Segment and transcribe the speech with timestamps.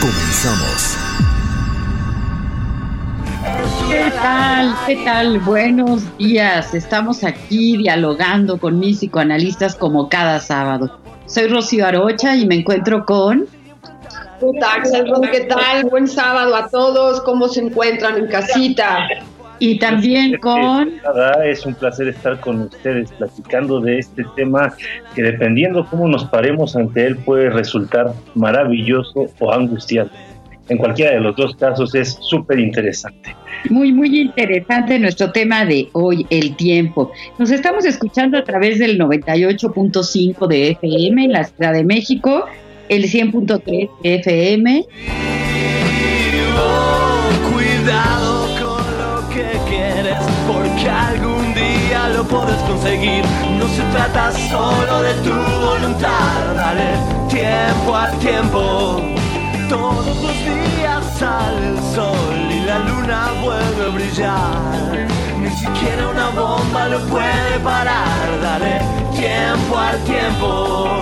[0.00, 0.98] Comenzamos.
[3.88, 4.74] ¿Qué tal?
[4.86, 5.38] ¿Qué tal?
[5.40, 6.74] Buenos días.
[6.74, 10.98] Estamos aquí dialogando con mis psicoanalistas como cada sábado.
[11.26, 13.46] Soy Rocío Arocha y me encuentro con...
[15.32, 15.84] ¿qué tal?
[15.90, 17.20] Buen sábado a todos.
[17.22, 19.08] ¿Cómo se encuentran en casita?
[19.58, 20.92] Y también con...
[21.44, 24.74] Es un placer estar con ustedes platicando de este tema
[25.14, 30.14] que dependiendo cómo nos paremos ante él puede resultar maravilloso o angustiante.
[30.68, 33.36] En cualquiera de los dos casos es súper interesante.
[33.70, 37.12] Muy, muy interesante nuestro tema de hoy, el tiempo.
[37.38, 42.46] Nos estamos escuchando a través del 98.5 de FM en la Ciudad de México,
[42.88, 44.86] el 100.3 de FM.
[52.28, 53.24] Puedes conseguir.
[53.58, 56.88] No se trata solo de tu voluntad, dale
[57.28, 59.00] tiempo al tiempo.
[59.68, 65.08] Todos los días sale el sol y la luna vuelve a brillar.
[65.38, 68.40] Ni siquiera una bomba lo puede parar.
[68.42, 68.80] Dale
[69.16, 71.00] tiempo al tiempo,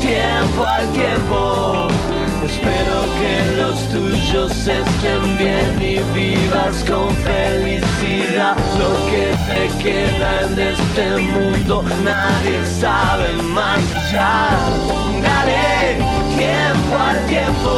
[0.00, 2.15] tiempo al tiempo.
[2.46, 8.56] Espero que los tuyos estén bien y vivas con felicidad.
[8.78, 14.50] Lo que te queda en este mundo nadie sabe más allá.
[15.22, 15.98] Dale
[16.36, 17.72] tiempo al tiempo.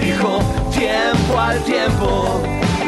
[0.00, 0.40] Dijo
[0.72, 2.42] tiempo al tiempo.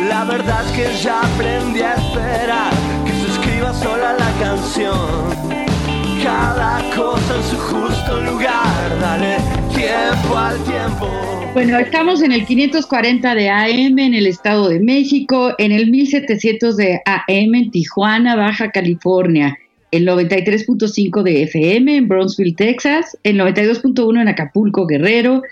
[0.08, 2.72] La verdad es que ya aprendí a esperar
[3.04, 4.96] que se escriba sola la canción.
[6.22, 8.98] Cada cosa en su justo lugar.
[8.98, 9.36] Dale
[9.74, 11.08] tiempo al tiempo.
[11.52, 16.76] Bueno, estamos en el 540 de AM en el Estado de México, en el 1700
[16.76, 19.58] de AM en Tijuana, Baja California,
[19.90, 25.42] el 93.5 de FM en Brownsville, Texas, el 92.1 en Acapulco, Guerrero,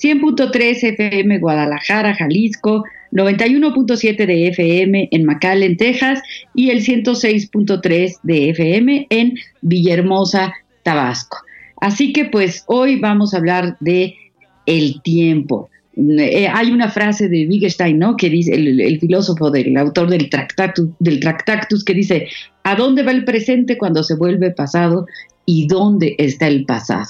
[0.00, 6.20] 100.3 FM Guadalajara, Jalisco, 91.7 de FM en McAllen, Texas
[6.54, 10.52] y el 106.3 de FM en Villahermosa,
[10.82, 11.38] Tabasco.
[11.80, 14.14] Así que pues hoy vamos a hablar de
[14.66, 15.70] el tiempo.
[15.96, 18.16] Eh, hay una frase de Wittgenstein, ¿no?
[18.16, 22.28] Que dice, el, filósofo, del autor del Tractatus, del Tractatus, que dice,
[22.64, 25.06] ¿a dónde va el presente cuando se vuelve pasado
[25.46, 27.06] y dónde está el pasado?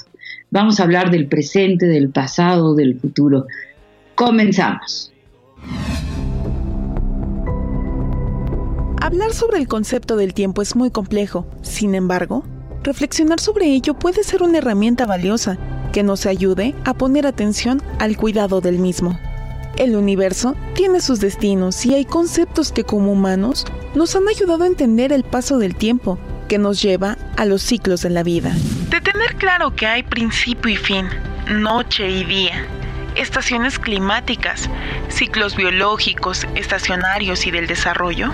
[0.49, 3.47] Vamos a hablar del presente, del pasado, del futuro.
[4.15, 5.11] Comenzamos.
[9.01, 11.45] Hablar sobre el concepto del tiempo es muy complejo.
[11.63, 12.45] Sin embargo,
[12.81, 15.57] reflexionar sobre ello puede ser una herramienta valiosa
[15.91, 19.19] que nos ayude a poner atención al cuidado del mismo.
[19.77, 23.65] El universo tiene sus destinos y hay conceptos que como humanos
[23.95, 28.01] nos han ayudado a entender el paso del tiempo que nos lleva a los ciclos
[28.01, 28.53] de la vida.
[28.89, 31.07] De tener claro que hay principio y fin,
[31.49, 32.65] noche y día,
[33.15, 34.69] estaciones climáticas,
[35.09, 38.31] ciclos biológicos, estacionarios y del desarrollo,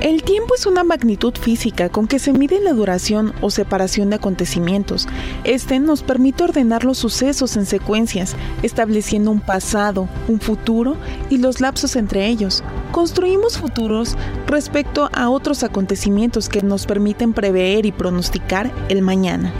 [0.00, 4.16] el tiempo es una magnitud física con que se mide la duración o separación de
[4.16, 5.06] acontecimientos.
[5.44, 10.96] Este nos permite ordenar los sucesos en secuencias, estableciendo un pasado, un futuro
[11.28, 12.64] y los lapsos entre ellos.
[12.92, 14.16] Construimos futuros
[14.46, 19.54] respecto a otros acontecimientos que nos permiten prever y pronosticar el mañana.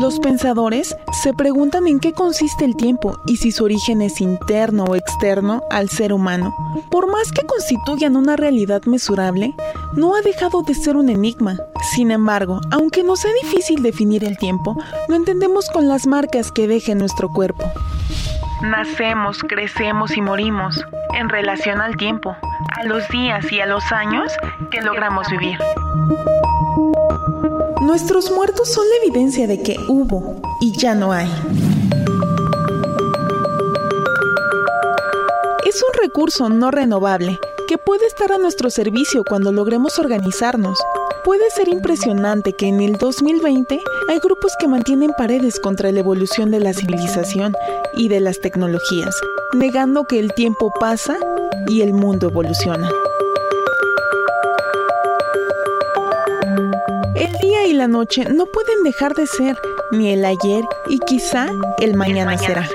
[0.00, 4.84] Los pensadores se preguntan en qué consiste el tiempo y si su origen es interno
[4.84, 6.54] o externo al ser humano.
[6.90, 9.54] Por más que constituyan una realidad mesurable,
[9.94, 11.58] no ha dejado de ser un enigma.
[11.94, 14.76] Sin embargo, aunque nos sea difícil definir el tiempo,
[15.08, 17.64] lo entendemos con las marcas que deja nuestro cuerpo.
[18.70, 20.82] Nacemos, crecemos y morimos
[21.14, 22.34] en relación al tiempo,
[22.80, 24.32] a los días y a los años
[24.70, 25.58] que logramos vivir.
[27.82, 31.30] Nuestros muertos son la evidencia de que hubo y ya no hay.
[35.66, 37.38] Es un recurso no renovable
[37.68, 40.78] que puede estar a nuestro servicio cuando logremos organizarnos.
[41.24, 43.80] Puede ser impresionante que en el 2020
[44.10, 47.54] hay grupos que mantienen paredes contra la evolución de la civilización
[47.94, 49.18] y de las tecnologías,
[49.54, 51.16] negando que el tiempo pasa
[51.66, 52.90] y el mundo evoluciona.
[57.14, 59.56] El día y la noche no pueden dejar de ser
[59.92, 61.46] ni el ayer y quizá
[61.78, 62.68] el mañana, será.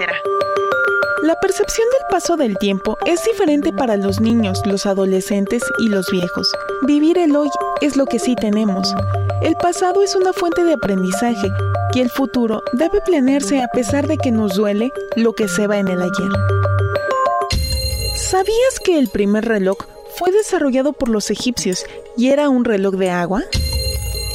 [1.21, 6.09] La percepción del paso del tiempo es diferente para los niños, los adolescentes y los
[6.09, 6.51] viejos.
[6.87, 7.49] Vivir el hoy
[7.81, 8.93] es lo que sí tenemos.
[9.41, 11.47] El pasado es una fuente de aprendizaje
[11.93, 15.77] y el futuro debe planearse a pesar de que nos duele lo que se va
[15.77, 16.31] en el ayer.
[18.15, 19.77] ¿Sabías que el primer reloj
[20.17, 21.85] fue desarrollado por los egipcios
[22.17, 23.43] y era un reloj de agua?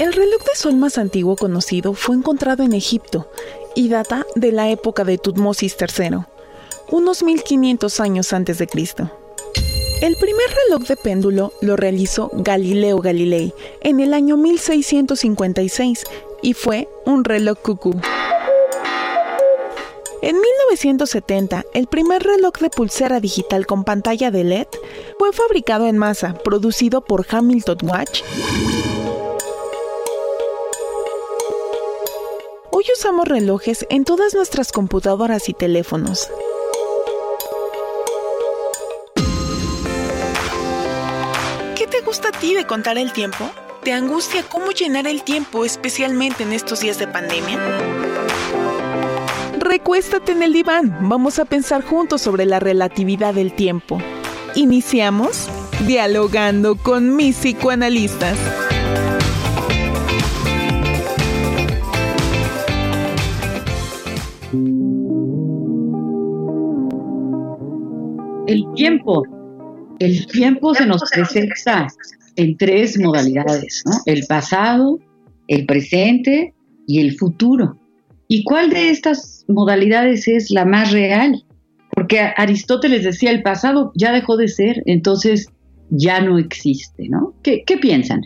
[0.01, 3.31] El reloj de sol más antiguo conocido fue encontrado en Egipto
[3.75, 6.25] y data de la época de Tutmosis III
[6.91, 9.11] unos 1500 años antes de Cristo.
[10.05, 16.05] El primer reloj de péndulo lo realizó Galileo Galilei en el año 1656
[16.43, 17.99] y fue un reloj cucú.
[20.21, 24.67] En 1970, el primer reloj de pulsera digital con pantalla de LED
[25.19, 28.21] fue fabricado en masa, producido por Hamilton Watch.
[32.73, 36.29] Hoy usamos relojes en todas nuestras computadoras y teléfonos.
[42.15, 43.51] Gusta a ti de contar el tiempo?
[43.83, 47.59] ¿Te angustia cómo llenar el tiempo, especialmente en estos días de pandemia?
[49.59, 54.01] Recuéstate en el diván, vamos a pensar juntos sobre la relatividad del tiempo.
[54.55, 55.49] Iniciamos
[55.89, 58.39] dialogando con mis psicoanalistas.
[68.47, 69.34] El tiempo
[70.05, 71.89] el tiempo se nos presenta
[72.37, 73.93] en tres modalidades, ¿no?
[74.07, 74.99] El pasado,
[75.49, 76.55] el presente
[76.87, 77.79] y el futuro.
[78.29, 81.45] ¿Y cuál de estas modalidades es la más real?
[81.91, 85.49] Porque Aristóteles decía el pasado ya dejó de ser, entonces
[85.91, 87.35] ya no existe, ¿no?
[87.43, 88.23] ¿Qué, qué piensan?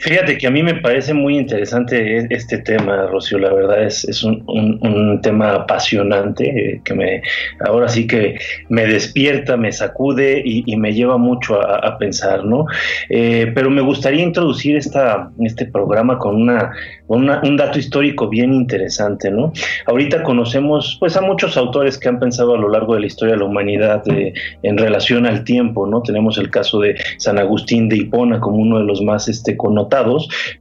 [0.00, 3.38] Fíjate que a mí me parece muy interesante e-, este tema, Rocío.
[3.38, 7.22] La verdad es, es un, tema apasionante eh, que me
[7.66, 12.66] ahora sí que me despierta, me sacude y, me lleva mucho a, pensar, ¿no?
[13.08, 16.72] Eh, pero me gustaría introducir esta, este programa con una,
[17.08, 19.52] un dato histórico bien interesante, ¿no?
[19.86, 23.34] Ahorita conocemos, pues, a muchos autores que han pensado a lo largo de la historia
[23.34, 24.32] de la humanidad eh,
[24.62, 26.02] en relación al tiempo, ¿no?
[26.02, 29.78] Tenemos el caso de San Agustín de Hipona como uno de los más este, conocidos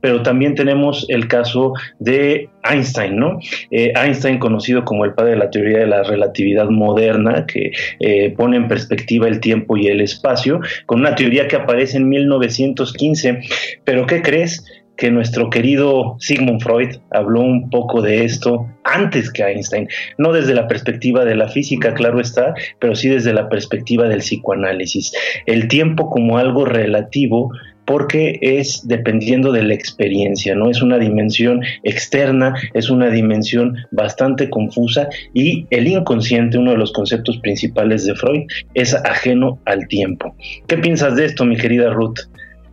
[0.02, 3.40] pero también tenemos el caso de Einstein, ¿no?
[3.72, 8.34] Eh, Einstein, conocido como el padre de la teoría de la relatividad moderna, que eh,
[8.36, 13.40] pone en perspectiva el tiempo y el espacio, con una teoría que aparece en 1915.
[13.84, 14.66] Pero ¿qué crees?
[14.98, 20.54] Que nuestro querido Sigmund Freud habló un poco de esto antes que Einstein, no desde
[20.54, 25.14] la perspectiva de la física, claro está, pero sí desde la perspectiva del psicoanálisis.
[25.46, 27.52] El tiempo como algo relativo
[27.88, 30.70] porque es dependiendo de la experiencia, ¿no?
[30.70, 36.92] Es una dimensión externa, es una dimensión bastante confusa y el inconsciente, uno de los
[36.92, 40.36] conceptos principales de Freud, es ajeno al tiempo.
[40.68, 42.20] ¿Qué piensas de esto, mi querida Ruth?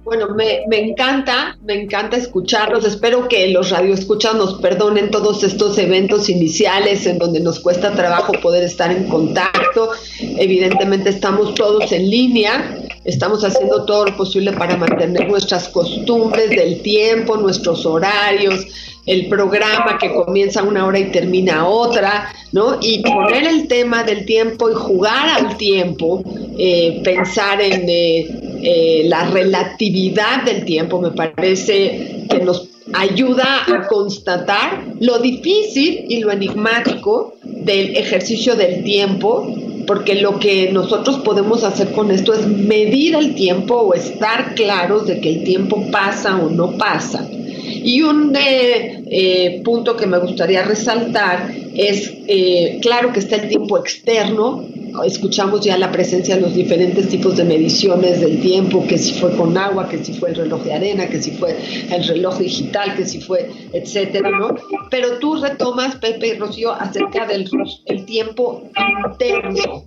[0.05, 2.85] Bueno, me, encanta, me encanta escucharlos.
[2.85, 8.35] Espero que los radioescuchas nos perdonen todos estos eventos iniciales en donde nos cuesta trabajo
[8.43, 9.93] poder estar en contacto.
[10.21, 16.83] Evidentemente estamos todos en línea, estamos haciendo todo lo posible para mantener nuestras costumbres del
[16.83, 18.67] tiempo, nuestros horarios,
[19.07, 22.79] el programa que comienza una hora y termina otra, ¿no?
[22.81, 26.23] Y poner el tema del tiempo y jugar al tiempo,
[26.59, 28.27] eh, pensar en eh,
[28.63, 36.21] eh, la relatividad del tiempo, me parece que nos ayuda a constatar lo difícil y
[36.21, 39.55] lo enigmático del ejercicio del tiempo,
[39.87, 45.07] porque lo que nosotros podemos hacer con esto es medir el tiempo o estar claros
[45.07, 47.29] de que el tiempo pasa o no pasa
[47.65, 53.49] Y un eh, eh, punto que me gustaría resaltar es, eh, claro que está el
[53.49, 54.67] tiempo externo,
[55.05, 59.37] escuchamos ya la presencia de los diferentes tipos de mediciones del tiempo, que si fue
[59.37, 61.57] con agua, que si fue el reloj de arena, que si fue
[61.91, 64.55] el reloj digital, que si fue, etcétera, ¿no?
[64.91, 67.49] Pero tú retomas, Pepe y Rocío, acerca del
[67.87, 68.63] el tiempo
[69.07, 69.85] interno.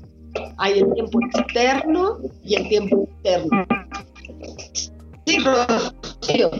[0.58, 3.66] Hay el tiempo externo y el tiempo interno.
[5.26, 6.52] Sí, Rocío.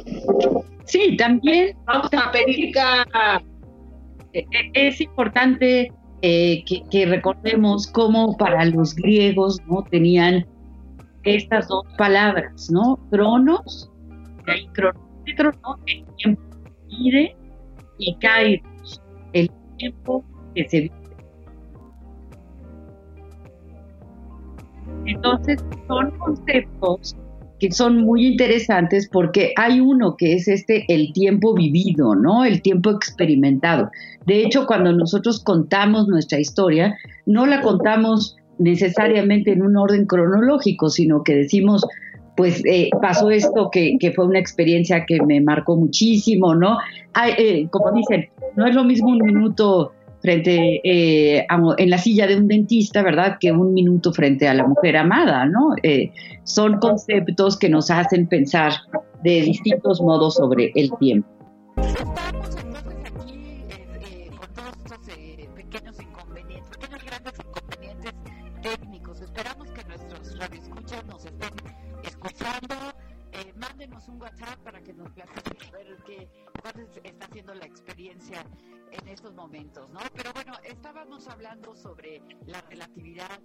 [0.88, 2.72] Sí, también vamos a pedir
[4.34, 5.92] e, e, es importante
[6.22, 10.48] eh, que, recordemos cómo para los griegos no tenían
[11.24, 12.98] estas dos palabras, ¿no?
[13.12, 13.92] Cronos,
[14.48, 15.76] y hay cronómetro, ¿no?
[15.88, 16.42] El tiempo
[16.90, 17.36] que
[18.00, 19.02] y kairos,
[19.34, 20.24] el tiempo
[20.56, 20.96] que se vive.
[25.06, 27.14] Entonces, son conceptos
[27.60, 32.46] que son muy interesantes porque hay uno que es este, el tiempo vivido, ¿no?
[32.46, 33.90] El tiempo experimentado.
[34.26, 36.96] De hecho, cuando nosotros contamos nuestra historia,
[37.26, 41.86] no la contamos necesariamente en un orden cronológico, sino que decimos,
[42.36, 46.78] pues eh, pasó esto que, fue una experiencia que me marcó muchísimo, ¿no?
[47.38, 51.46] Eh, como dicen, no es lo mismo un minuto frente eh,
[51.78, 53.38] en la silla de un dentista, ¿verdad?
[53.40, 55.76] Que un minuto frente a la mujer amada, ¿no?
[55.84, 56.12] Eh,
[56.44, 58.74] son conceptos que nos hacen pensar
[59.24, 61.28] de distintos modos sobre el tiempo.
[61.78, 65.00] Estamos entonces aquí eh, con todos estos
[65.56, 68.14] pequeños inconvenientes, pequeños grandes inconvenientes
[68.62, 69.22] técnicos.
[69.22, 71.54] Esperamos que nuestros radioescuchas nos estén
[72.04, 72.76] escuchando.
[73.56, 76.30] Mándenos un WhatsApp para que nos platiquen ver qué,
[76.62, 78.44] cuál está siendo la experiencia
[78.92, 80.00] en estos momentos, ¿no?
[80.16, 83.40] Pero bueno, estábamos hablando sobre la relatividad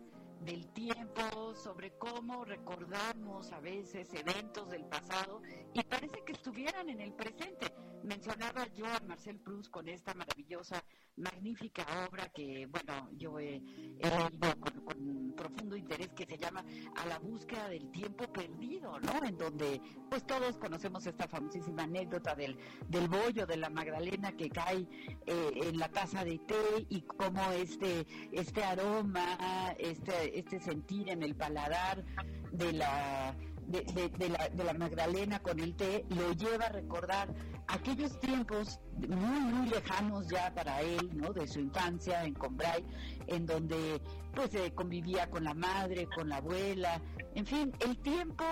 [0.45, 5.41] del tiempo, sobre cómo recordamos a veces eventos del pasado
[5.73, 7.73] y parece que estuvieran en el presente.
[8.05, 10.83] Mencionaba yo a Marcel Proust con esta maravillosa,
[11.17, 16.65] magnífica obra que, bueno, yo he, leído con, profundo interés que se llama
[16.97, 19.25] A la búsqueda del tiempo perdido, ¿no?
[19.25, 19.81] En donde,
[20.11, 24.87] pues todos conocemos esta famosísima anécdota del, del bollo de la Magdalena que cae
[25.27, 31.23] eh, en la taza de té y cómo este, este aroma, este, este sentir en
[31.23, 32.05] el paladar
[32.53, 37.35] de la de, la, de la Magdalena con el té lo lleva a recordar
[37.69, 41.33] aquellos tiempos muy, muy lejanos ya para él, ¿no?
[41.33, 42.85] De su infancia en Combray,
[43.26, 44.00] en donde
[44.35, 47.00] pues eh, convivía con la madre, con la abuela,
[47.35, 48.45] en fin, el tiempo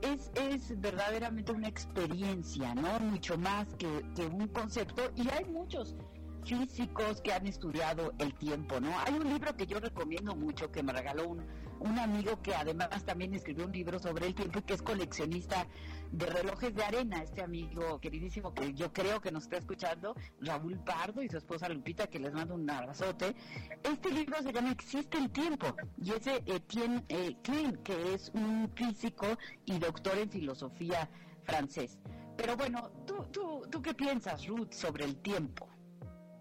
[0.00, 3.00] es, es verdaderamente una experiencia, ¿no?
[3.00, 5.96] Mucho más que, que un concepto y hay muchos
[6.44, 8.90] físicos que han estudiado el tiempo, ¿no?
[9.00, 11.46] Hay un libro que yo recomiendo mucho que me regaló un,
[11.80, 15.66] un amigo que además también escribió un libro sobre el tiempo y que es coleccionista
[16.10, 20.78] de relojes de arena, este amigo queridísimo que yo creo que nos está escuchando, Raúl
[20.78, 23.34] Pardo y su esposa Lupita, que les mando un abrazote.
[23.82, 28.70] Este libro se llama Existe el tiempo y ese Etienne eh, Klein, que es un
[28.74, 29.26] físico
[29.64, 31.08] y doctor en filosofía
[31.44, 31.98] francés.
[32.36, 35.68] Pero bueno, ¿tú, tú, tú qué piensas, Ruth, sobre el tiempo?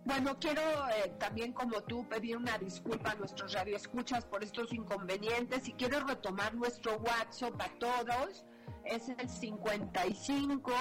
[0.04, 5.68] Bueno, quiero eh, también como tú pedir una disculpa a nuestros radioescuchas por estos inconvenientes
[5.68, 8.44] y quiero retomar nuestro WhatsApp a todos.
[8.86, 10.72] Es el 55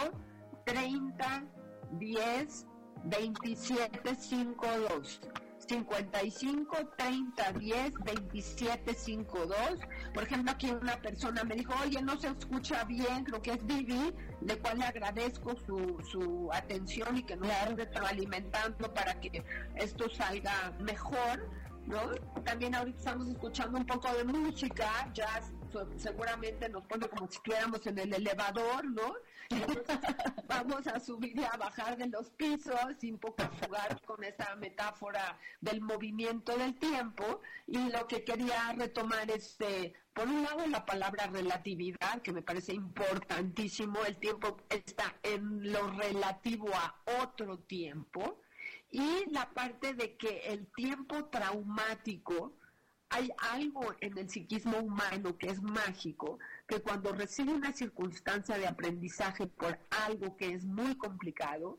[0.65, 1.45] 30
[1.93, 2.67] 10
[3.05, 5.21] 27 52.
[5.71, 9.57] 55 30 10 27 52.
[10.13, 13.65] Por ejemplo, aquí una persona me dijo, oye, no se escucha bien, lo que es
[13.65, 19.45] Vivi, de cual le agradezco su, su atención y que nos esté retroalimentando para que
[19.77, 21.49] esto salga mejor.
[21.87, 22.11] ¿no?
[22.45, 25.53] También ahorita estamos escuchando un poco de música, jazz,
[25.97, 29.15] seguramente nos pone como si estuviéramos en el elevador, ¿no?
[30.49, 35.39] vamos a subir y a bajar de los pisos, sin poco jugar con esa metáfora
[35.61, 37.41] del movimiento del tiempo.
[37.67, 42.43] Y lo que quería retomar es, eh, por un lado, la palabra relatividad, que me
[42.43, 44.05] parece importantísimo.
[44.05, 48.41] El tiempo está en lo relativo a otro tiempo.
[48.91, 52.55] Y la parte de que el tiempo traumático,
[53.11, 56.39] hay algo en el psiquismo humano que es mágico,
[56.71, 61.79] que cuando recibe una circunstancia de aprendizaje por algo que es muy complicado,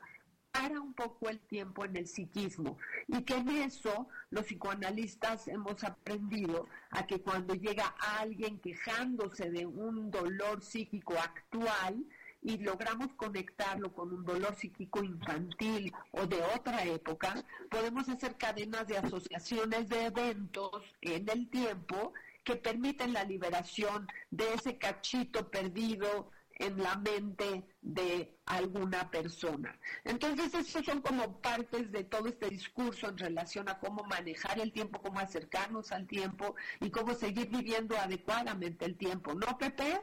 [0.52, 2.78] para un poco el tiempo en el psiquismo.
[3.08, 9.66] Y que en eso los psicoanalistas hemos aprendido a que cuando llega alguien quejándose de
[9.66, 12.06] un dolor psíquico actual,
[12.44, 17.36] y logramos conectarlo con un dolor psíquico infantil o de otra época,
[17.70, 24.54] podemos hacer cadenas de asociaciones de eventos en el tiempo que permiten la liberación de
[24.54, 26.32] ese cachito perdido
[26.62, 29.80] en la mente de alguna persona.
[30.04, 34.72] Entonces, esos son como partes de todo este discurso en relación a cómo manejar el
[34.72, 40.02] tiempo, cómo acercarnos al tiempo y cómo seguir viviendo adecuadamente el tiempo, ¿no, Pepe?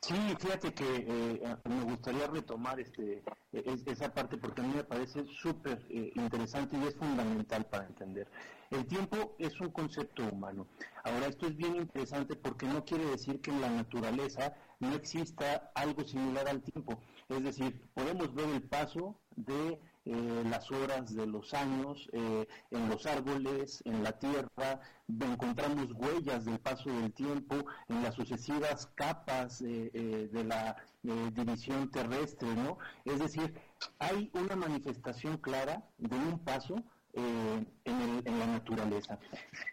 [0.00, 5.24] Sí, fíjate que eh, me gustaría retomar este esa parte porque a mí me parece
[5.26, 8.28] súper eh, interesante y es fundamental para entender.
[8.70, 10.66] El tiempo es un concepto humano.
[11.04, 15.70] Ahora, esto es bien interesante porque no quiere decir que en la naturaleza no exista
[15.74, 16.98] algo similar al tiempo.
[17.28, 22.88] Es decir, podemos ver el paso de eh, las horas de los años eh, en
[22.90, 29.62] los árboles, en la tierra, encontramos huellas del paso del tiempo en las sucesivas capas
[29.62, 32.78] eh, de la división terrestre, ¿no?
[33.04, 33.54] Es decir,
[33.98, 36.82] hay una manifestación clara de un paso
[37.14, 39.18] en, en, la naturaleza.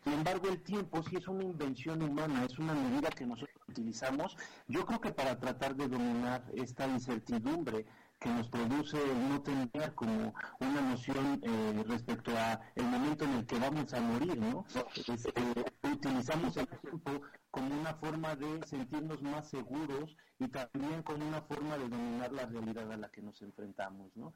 [0.04, 4.38] Sin embargo, el tiempo sí es una invención humana, es una medida que nosotros utilizamos,
[4.68, 7.86] yo creo que para tratar de dominar esta incertidumbre
[8.20, 8.98] que nos produce
[9.30, 14.00] no tener como una noción eh, respecto a el momento en el que vamos a
[14.00, 14.64] morir, ¿no?
[14.96, 15.34] Este,
[15.92, 21.78] utilizamos el tiempo como una forma de sentirnos más seguros y también como una forma
[21.80, 24.34] de dominar la realidad a la que nos enfrentamos, ¿no?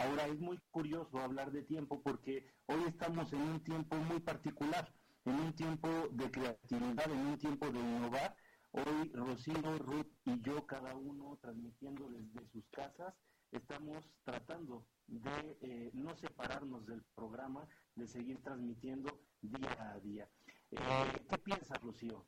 [0.00, 4.90] Ahora es muy curioso hablar de tiempo porque hoy estamos en un tiempo muy particular,
[5.26, 8.34] en un tiempo de creatividad, en un tiempo de innovar,
[8.72, 13.14] Hoy Rocío, Ruth y yo, cada uno transmitiendo desde sus casas,
[13.50, 20.28] estamos tratando de eh, no separarnos del programa, de seguir transmitiendo día a día.
[20.70, 20.78] Eh,
[21.28, 22.24] ¿Qué piensas, Rocío?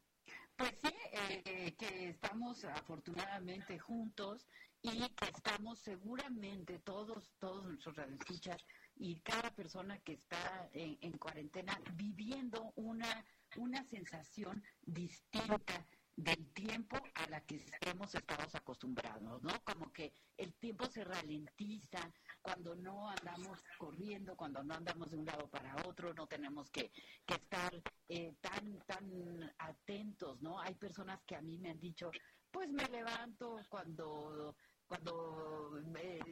[0.57, 4.47] Pues sí, eh, que estamos afortunadamente juntos
[4.83, 8.65] y que estamos seguramente todos, todos nuestros radioescuchas
[8.97, 13.25] y cada persona que está en, en cuarentena viviendo una,
[13.57, 15.87] una sensación distinta
[16.17, 19.53] del tiempo a la que hemos estado acostumbrados, ¿no?
[19.65, 22.12] Como que el tiempo se ralentiza
[22.43, 26.93] cuando no andamos corriendo, cuando no andamos de un lado para otro, no tenemos que,
[27.25, 27.73] que estar
[28.09, 30.61] eh, tan, tan atentos, ¿no?
[30.61, 32.11] Hay personas que a mí me han dicho,
[32.51, 34.55] pues me levanto cuando
[34.92, 35.80] cuando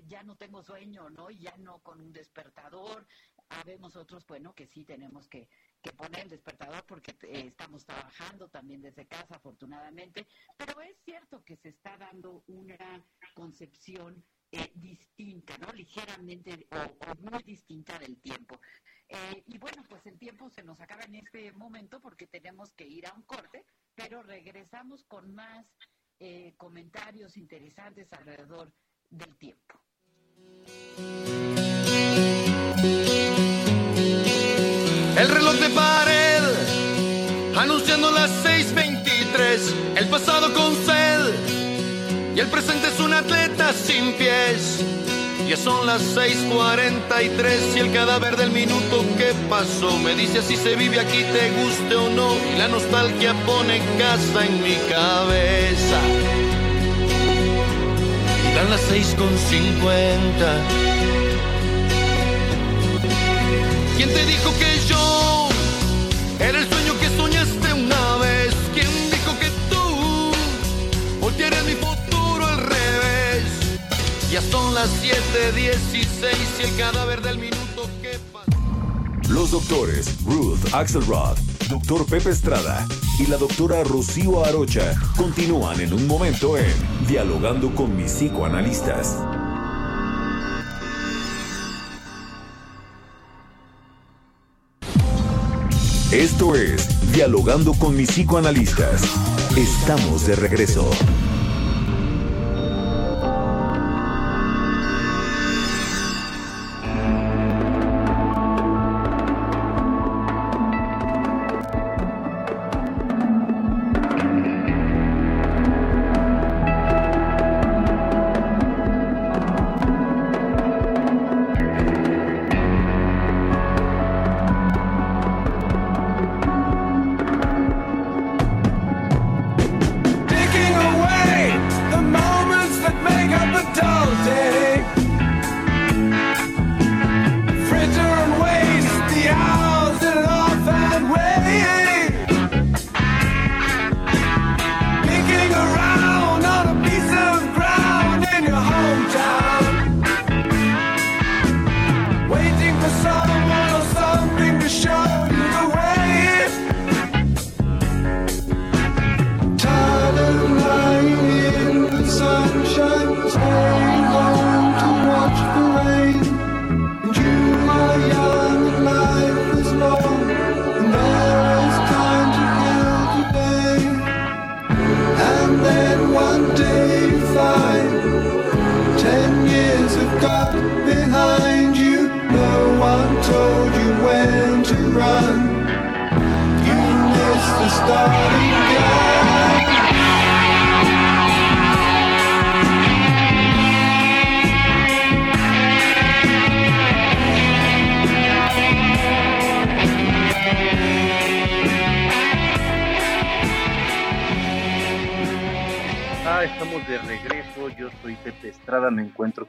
[0.07, 1.31] ya no tengo sueño, ¿no?
[1.31, 3.07] Ya no con un despertador.
[3.49, 5.49] Habemos otros, bueno, que sí tenemos que,
[5.97, 10.27] poner el despertador porque eh, estamos trabajando también desde casa, afortunadamente,
[10.59, 13.03] pero es cierto que se está dando una
[13.35, 15.73] concepción eh, distinta, ¿no?
[15.73, 18.61] Ligeramente o, muy distinta del tiempo.
[19.09, 22.87] Eh, y bueno, pues el tiempo se nos acaba en este momento porque tenemos que
[22.87, 25.67] ir a un corte, pero regresamos con más
[26.57, 28.73] comentarios interesantes alrededor
[29.09, 29.81] del tiempo.
[35.19, 36.43] El reloj de pared,
[37.57, 39.75] anunciando las 6:23.
[39.97, 44.85] El pasado con sed y el presente es un atleta sin pies.
[45.51, 50.77] Ya son las 6:43 y el cadáver del minuto que pasó me dice si se
[50.77, 52.37] vive aquí, te guste o no.
[52.55, 55.99] Y la nostalgia pone casa en mi cabeza.
[58.45, 60.63] Y dan las 6:50
[63.97, 65.49] ¿Quién te dijo que yo
[66.39, 67.00] era el sueño que
[74.31, 78.47] Ya son las 7:16 y el cadáver del minuto que pasa.
[79.29, 81.37] Los doctores Ruth Axelrod,
[81.69, 82.87] doctor Pepe Estrada
[83.19, 86.73] y la doctora Rocío Arocha continúan en un momento en
[87.09, 89.17] Dialogando con mis psicoanalistas.
[96.13, 99.03] Esto es Dialogando con mis psicoanalistas.
[99.57, 100.89] Estamos de regreso.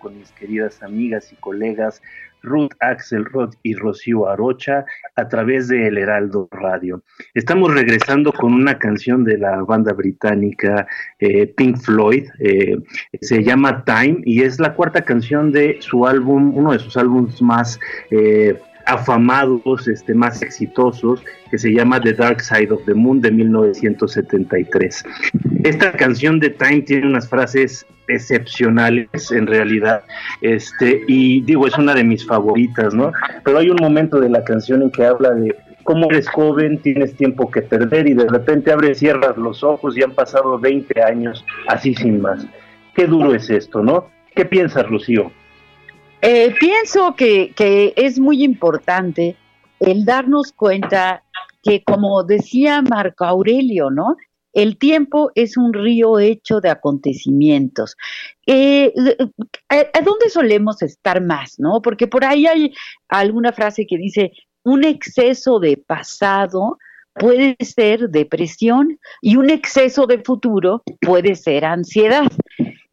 [0.01, 2.01] Con mis queridas amigas y colegas
[2.43, 4.85] Ruth Axelrod y Rocío Arocha
[5.15, 7.03] a través de El Heraldo Radio.
[7.33, 10.87] Estamos regresando con una canción de la banda británica
[11.19, 12.27] eh, Pink Floyd.
[12.39, 12.77] Eh,
[13.21, 17.41] se llama Time y es la cuarta canción de su álbum, uno de sus álbumes
[17.41, 18.59] más eh,
[18.93, 25.03] afamados, este, más exitosos, que se llama The Dark Side of the Moon de 1973.
[25.63, 30.03] Esta canción de Time tiene unas frases excepcionales en realidad,
[30.41, 33.11] este, y digo, es una de mis favoritas, ¿no?
[33.43, 37.15] Pero hay un momento de la canción en que habla de cómo eres joven, tienes
[37.15, 41.45] tiempo que perder y de repente abres, cierras los ojos y han pasado 20 años
[41.67, 42.45] así sin más.
[42.93, 44.09] Qué duro es esto, ¿no?
[44.35, 45.31] ¿Qué piensas, Lucío?
[46.21, 49.35] Eh, pienso que, que es muy importante
[49.79, 51.23] el darnos cuenta
[51.63, 54.15] que, como decía Marco Aurelio, ¿no?
[54.53, 57.95] El tiempo es un río hecho de acontecimientos.
[58.45, 58.93] Eh,
[59.69, 61.81] ¿A dónde solemos estar más, no?
[61.81, 62.73] Porque por ahí hay
[63.07, 64.31] alguna frase que dice,
[64.63, 66.77] un exceso de pasado
[67.13, 72.29] puede ser depresión y un exceso de futuro puede ser ansiedad.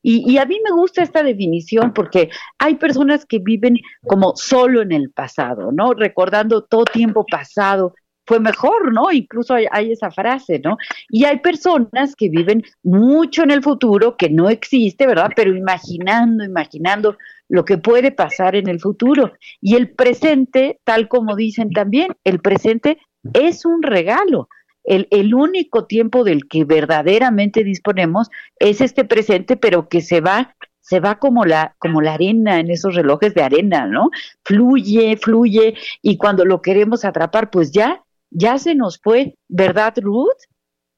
[0.02, 4.92] Y, a mí me gusta esta definición porque hay personas que viven como solo en
[4.92, 5.92] el pasado, ¿no?
[5.92, 9.11] Recordando todo tiempo pasado, fue mejor, ¿no?
[9.11, 10.76] Incluso hay, hay, esa frase, ¿no?
[11.08, 15.30] Y hay personas que viven mucho en el futuro, que no existe, ¿verdad?
[15.34, 17.16] Pero imaginando, imaginando
[17.48, 19.32] lo que puede pasar en el futuro.
[19.61, 22.98] Y el presente, tal como dicen también, el presente
[23.32, 24.48] es un regalo
[24.88, 31.01] el, único tiempo del que verdaderamente disponemos es este presente, pero que se va se
[31.01, 34.09] va como la, como la arena en esos relojes de arena, ¿no?
[34.42, 40.48] Fluye, fluye, y cuando lo queremos atrapar, pues ya, ya se nos fue, ¿verdad, Ruth?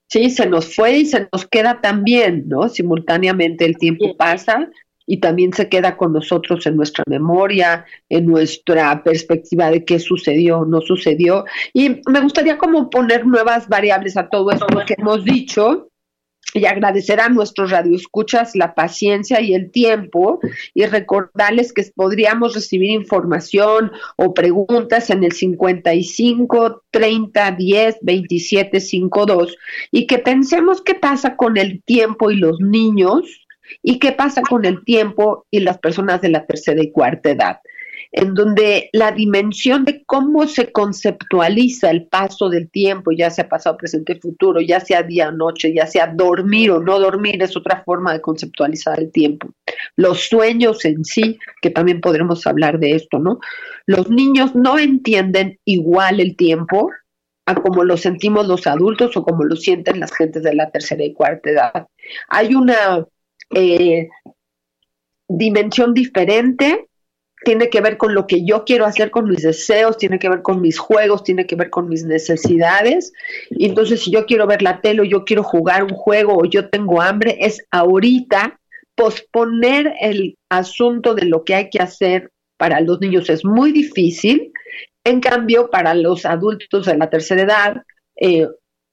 [0.09, 2.69] Sí, se nos fue y se nos queda también, ¿no?
[2.69, 4.71] Simultáneamente el tiempo pasa
[5.11, 10.65] y también se queda con nosotros en nuestra memoria, en nuestra perspectiva de qué sucedió,
[10.65, 11.47] no sucedió.
[11.73, 15.89] Y me gustaría como poner nuevas variables a todo esto que hemos dicho
[16.55, 20.39] y agradecer a nuestros radioescuchas la paciencia y el tiempo
[20.75, 29.57] y recordarles que podríamos recibir información o preguntas en el 55 30 10 27 52
[29.91, 33.40] y que pensemos qué pasa con el tiempo y los niños
[33.83, 37.61] ¿Y qué pasa con el tiempo y las personas de la tercera y cuarta edad?
[38.13, 43.77] en donde la dimensión de cómo se conceptualiza el paso del tiempo, ya sea pasado,
[43.77, 48.13] presente, futuro, ya sea día, noche, ya sea dormir o no dormir, es otra forma
[48.13, 49.51] de conceptualizar el tiempo.
[49.97, 53.39] Los sueños en sí, que también podremos hablar de esto, ¿no?
[53.87, 56.91] Los niños no entienden igual el tiempo
[57.47, 61.05] a como lo sentimos los adultos o como lo sienten las gentes de la tercera
[61.05, 61.87] y cuarta edad.
[62.29, 63.07] Hay una
[63.55, 64.09] eh,
[65.29, 66.87] dimensión diferente,
[67.45, 70.43] tiene que ver con lo que yo quiero hacer con mis deseos, tiene que ver
[70.43, 73.13] con mis juegos, tiene que ver con mis necesidades.
[73.51, 76.69] Entonces si yo quiero ver la tele o yo quiero jugar un juego o yo
[76.69, 78.61] tengo hambre, es ahorita
[78.95, 84.53] posponer el asunto de lo que hay que hacer para los niños es muy difícil.
[85.03, 87.83] En cambio, para los adultos de la tercera edad,
[88.17, 88.47] eh,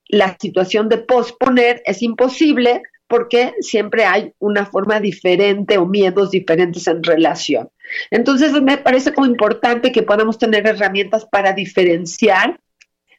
[0.08, 6.88] la situación de posponer es imposible porque siempre hay una forma diferente o miedos diferentes
[6.88, 7.70] en relación.
[8.12, 12.60] Entonces me parece como importante que podamos tener herramientas para diferenciar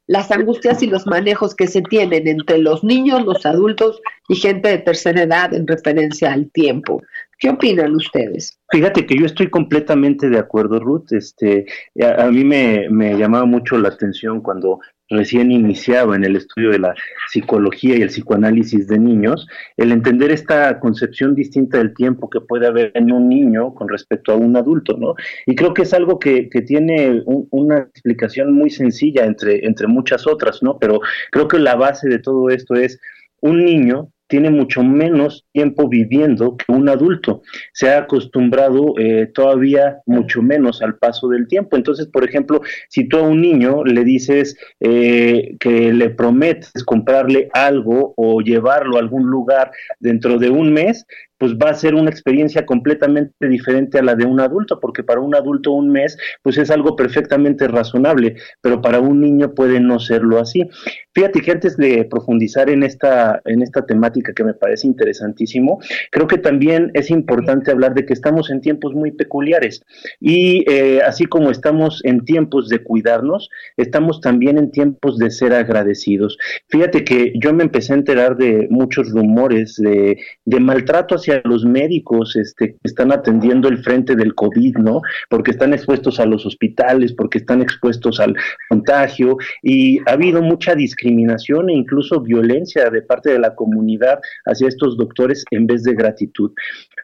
[0.08, 4.70] las angustias y los manejos que se tienen entre los niños, los adultos y gente
[4.70, 7.02] de tercera edad en referencia al tiempo.
[7.38, 8.58] ¿Qué opinan ustedes?
[8.70, 11.12] Fíjate que yo estoy completamente de acuerdo, Ruth.
[11.12, 11.66] Este,
[12.02, 16.78] a, mí me, me llamaba mucho la atención cuando recién iniciaba en el estudio de
[16.78, 16.94] la
[17.30, 22.66] psicología y el psicoanálisis de niños, el entender esta concepción distinta del tiempo que puede
[22.66, 25.14] haber en un niño con respecto a un adulto, ¿no?
[25.46, 30.26] Y creo que es algo que, que tiene una explicación muy sencilla entre, entre muchas
[30.26, 30.78] otras, ¿no?
[30.78, 33.00] Pero creo que la base de todo esto es
[33.40, 37.42] un niño tiene mucho menos tiempo viviendo que un adulto.
[37.72, 41.76] Se ha acostumbrado eh, todavía mucho menos al paso del tiempo.
[41.76, 47.48] Entonces, por ejemplo, si tú a un niño le dices eh, que le prometes comprarle
[47.52, 51.06] algo o llevarlo a algún lugar dentro de un mes,
[51.38, 55.20] pues va a ser una experiencia completamente diferente a la de un adulto, porque para
[55.20, 59.98] un adulto un mes, pues es algo perfectamente razonable, pero para un niño puede no
[60.00, 60.68] serlo así.
[61.14, 66.26] Fíjate que antes de profundizar en esta, en esta temática que me parece interesantísimo, creo
[66.26, 69.82] que también es importante hablar de que estamos en tiempos muy peculiares
[70.20, 75.52] y eh, así como estamos en tiempos de cuidarnos, estamos también en tiempos de ser
[75.54, 76.38] agradecidos.
[76.68, 81.14] Fíjate que yo me empecé a enterar de muchos rumores de, de maltrato
[81.44, 85.00] los médicos este, que están atendiendo el frente del COVID, ¿no?
[85.28, 88.34] Porque están expuestos a los hospitales, porque están expuestos al
[88.68, 94.68] contagio y ha habido mucha discriminación e incluso violencia de parte de la comunidad hacia
[94.68, 96.52] estos doctores en vez de gratitud.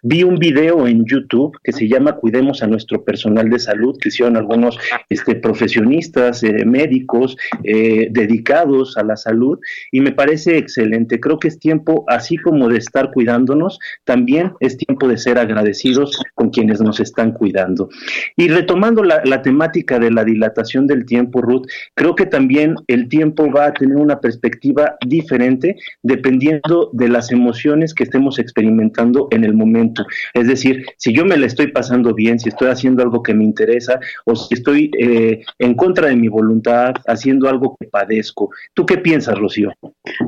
[0.06, 4.10] Vi un video en YouTube que se llama Cuidemos a nuestro personal de salud, que
[4.10, 9.58] hicieron algunos este, profesionistas, eh, médicos eh, dedicados a la salud,
[9.90, 11.20] y me parece excelente.
[11.20, 16.22] Creo que es tiempo, así como de estar cuidándonos, también es tiempo de ser agradecidos
[16.34, 17.88] con quienes nos están cuidando.
[18.36, 23.08] Y retomando la, la temática de la dilatación del tiempo, Ruth, creo que también el
[23.08, 29.44] tiempo va a tener una perspectiva diferente dependiendo de las emociones que estemos experimentando en
[29.44, 29.93] el momento.
[30.32, 33.44] Es decir, si yo me la estoy pasando bien, si estoy haciendo algo que me
[33.44, 38.50] interesa o si estoy eh, en contra de mi voluntad, haciendo algo que padezco.
[38.74, 39.72] ¿Tú qué piensas, Rocío?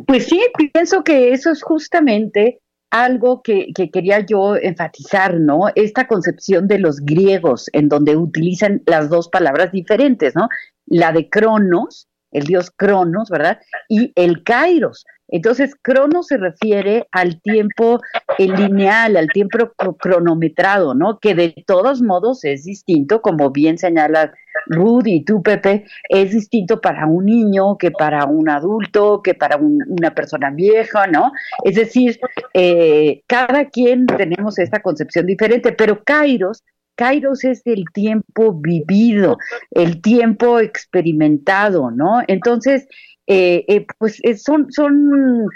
[0.06, 0.40] Pues sí,
[0.72, 5.68] pienso que eso es justamente algo que, que, quería yo enfatizar, ¿no?
[5.74, 10.48] Esta concepción de los griegos, en donde utilizan las dos palabras diferentes, ¿no?
[10.86, 13.58] La de Cronos, el dios Cronos, ¿verdad?
[13.88, 15.04] Y el Kairos.
[15.28, 18.00] Entonces, cronos se refiere al tiempo
[18.38, 21.18] lineal, al tiempo cronometrado, ¿no?
[21.18, 24.32] Que de todos modos es distinto, como bien señala
[24.66, 29.56] Rudy y tú, Pepe, es distinto para un niño que para un adulto, que para
[29.56, 31.32] una persona vieja, ¿no?
[31.64, 32.18] Es decir,
[32.54, 36.62] eh, cada quien tenemos esta concepción diferente, pero Kairos
[36.96, 39.36] Kairos es el tiempo vivido,
[39.70, 42.22] el tiempo experimentado, ¿no?
[42.26, 42.88] Entonces,
[43.26, 45.48] eh, eh, pues eh, son, son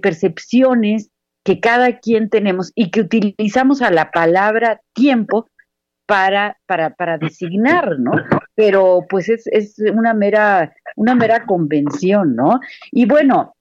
[0.00, 1.10] percepciones
[1.42, 5.48] que cada quien tenemos y que utilizamos a la palabra tiempo
[6.06, 8.12] para, para, para designar, ¿no?
[8.54, 12.60] Pero pues es, es una mera, una mera convención, ¿no?
[12.92, 13.56] Y bueno,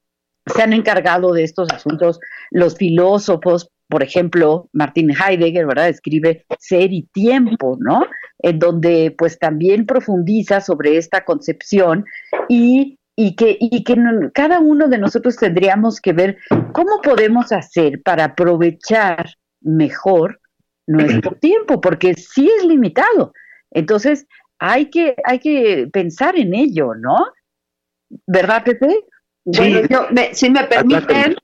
[0.45, 2.19] se han encargado de estos asuntos
[2.51, 5.89] los filósofos, por ejemplo, Martin Heidegger, ¿verdad?
[5.89, 8.05] Escribe Ser y Tiempo, ¿no?
[8.39, 12.05] En donde pues también profundiza sobre esta concepción
[12.47, 13.95] y y que, y que
[14.33, 16.37] cada uno de nosotros tendríamos que ver
[16.73, 20.41] cómo podemos hacer para aprovechar mejor
[20.85, 23.33] nuestro tiempo, porque sí es limitado.
[23.71, 24.27] Entonces,
[24.59, 27.25] hay que, hay que pensar en ello, ¿no?
[28.27, 29.05] ¿Verdad, Pepe?
[29.45, 31.35] Bueno, yo, si me permiten,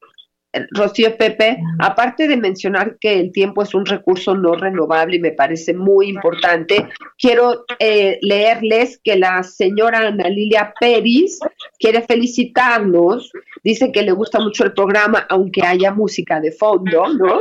[0.71, 5.31] Rocío Pepe, aparte de mencionar que el tiempo es un recurso no renovable y me
[5.31, 6.87] parece muy importante,
[7.17, 11.39] quiero eh, leerles que la señora Ana Lilia Pérez
[11.79, 13.31] quiere felicitarnos,
[13.63, 17.39] dice que le gusta mucho el programa, aunque haya música de fondo, ¿no?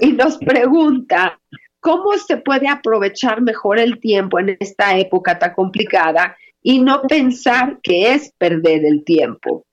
[0.00, 1.38] y nos pregunta,
[1.80, 7.78] ¿cómo se puede aprovechar mejor el tiempo en esta época tan complicada y no pensar
[7.82, 9.64] que es perder el tiempo?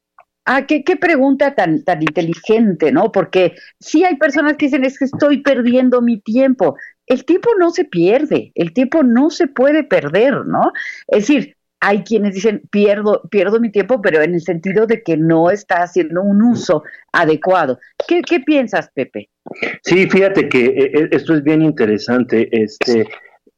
[0.52, 3.12] Ah, qué, pregunta tan, tan inteligente, ¿no?
[3.12, 6.76] Porque sí hay personas que dicen, es que estoy perdiendo mi tiempo.
[7.06, 10.72] El tiempo no se pierde, el tiempo no se puede perder, ¿no?
[11.08, 15.18] Es decir, hay quienes dicen, pierdo, pierdo mi tiempo, pero en el sentido de que
[15.18, 16.82] no está haciendo un uso
[17.14, 17.78] adecuado.
[18.08, 19.30] ¿Qué, qué piensas, Pepe?
[19.84, 22.50] Sí, fíjate que eh, eh, esto es bien interesante.
[22.52, 23.08] Este,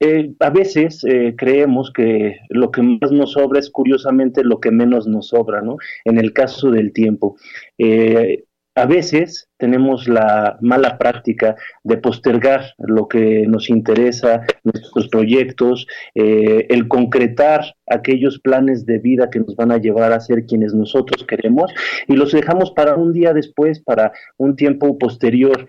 [0.04, 4.72] eh, a veces eh, creemos que lo que más nos sobra es curiosamente lo que
[4.72, 5.78] menos nos sobra, ¿no?
[6.06, 7.38] En el caso del tiempo.
[7.78, 15.86] Eh, a veces tenemos la mala práctica de postergar lo que nos interesa, nuestros proyectos,
[16.16, 21.26] el concretar aquellos planes de vida que nos van a llevar a ser quienes nosotros
[21.26, 21.72] queremos
[22.08, 25.68] y los dejamos para un día después, para un tiempo posterior.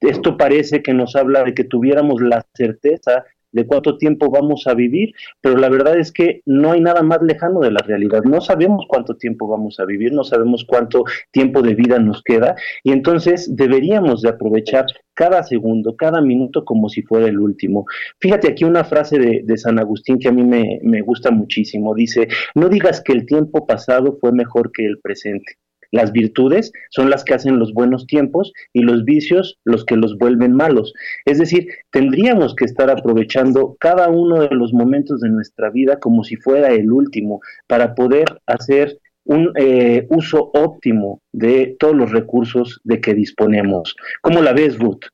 [0.00, 4.74] Esto parece que nos habla de que tuviéramos la certeza de cuánto tiempo vamos a
[4.74, 8.22] vivir, pero la verdad es que no hay nada más lejano de la realidad.
[8.24, 12.56] No sabemos cuánto tiempo vamos a vivir, no sabemos cuánto tiempo de vida nos queda
[12.82, 17.84] y entonces deberíamos de aprovechar cada segundo, cada minuto como si fuera el último.
[18.18, 21.94] Fíjate aquí una frase de, de San Agustín que a mí me, me gusta muchísimo.
[21.94, 25.58] Dice, no digas que el tiempo pasado fue mejor que el presente.
[25.92, 30.18] Las virtudes son las que hacen los buenos tiempos y los vicios los que los
[30.18, 30.92] vuelven malos.
[31.26, 36.24] Es decir, tendríamos que estar aprovechando cada uno de los momentos de nuestra vida como
[36.24, 42.80] si fuera el último para poder hacer un eh, uso óptimo de todos los recursos
[42.84, 43.94] de que disponemos.
[44.22, 45.04] ¿Cómo la ves, Ruth?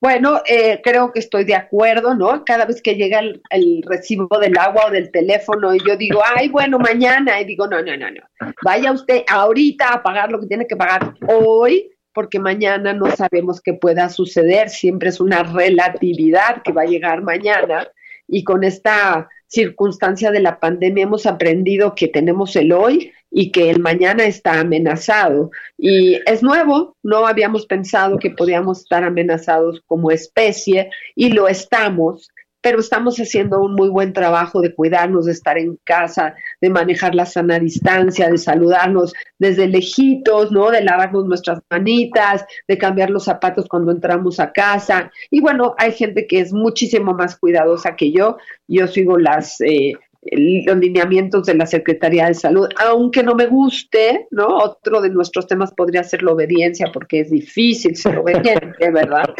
[0.00, 2.44] Bueno, eh, creo que estoy de acuerdo, ¿no?
[2.44, 6.20] Cada vez que llega el, el, recibo del agua o del teléfono y yo digo,
[6.22, 8.20] ay, bueno, mañana, y digo, no, no, no, no,
[8.62, 13.62] vaya usted ahorita a pagar lo que tiene que pagar hoy, porque mañana no sabemos
[13.62, 17.88] qué pueda suceder, siempre es una relatividad que va a llegar mañana
[18.28, 23.68] y con esta circunstancia de la pandemia hemos aprendido que tenemos el hoy y que
[23.68, 25.50] el mañana está amenazado.
[25.76, 32.30] Y es nuevo, no habíamos pensado que podíamos estar amenazados como especie y lo estamos,
[32.62, 37.14] pero estamos haciendo un muy buen trabajo de cuidarnos, de estar en casa, de manejar
[37.14, 40.70] la sana distancia, de saludarnos desde lejitos, ¿no?
[40.70, 45.12] De lavarnos nuestras manitas, de cambiar los zapatos cuando entramos a casa.
[45.30, 48.38] Y bueno, hay gente que es muchísimo más cuidadosa que yo.
[48.66, 49.92] Yo sigo las eh,
[50.32, 54.46] los lineamientos de la Secretaría de Salud, aunque no me guste, ¿no?
[54.48, 59.34] Otro de nuestros temas podría ser la obediencia, porque es difícil ser obediente, ¿verdad?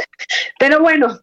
[0.58, 1.20] Pero bueno,